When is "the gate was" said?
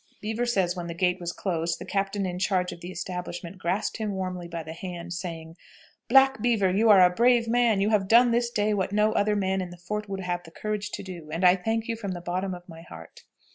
0.87-1.31